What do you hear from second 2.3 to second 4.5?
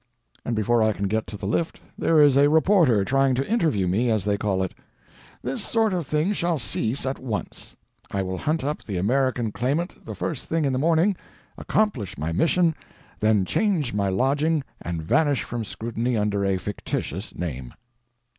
a reporter trying to interview me as they